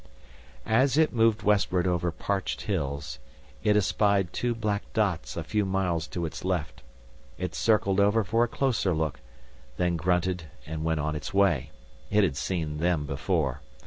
As 0.65 0.97
it 0.97 1.13
moved 1.13 1.43
westward 1.43 1.85
over 1.85 2.11
parched 2.11 2.61
hills, 2.61 3.19
it 3.63 3.77
espied 3.77 4.33
two 4.33 4.55
black 4.55 4.81
dots 4.93 5.37
a 5.37 5.43
few 5.43 5.63
miles 5.63 6.07
to 6.07 6.25
its 6.25 6.43
left. 6.43 6.81
It 7.37 7.53
circled 7.53 7.99
over 7.99 8.23
for 8.23 8.43
a 8.43 8.47
closer 8.47 8.95
look, 8.95 9.19
then 9.77 9.97
grunted 9.97 10.45
and 10.65 10.83
went 10.83 11.01
on 11.01 11.15
its 11.15 11.35
way. 11.35 11.69
It 12.09 12.23
had 12.23 12.35
seen 12.35 12.79
them 12.79 13.05
before. 13.05 13.61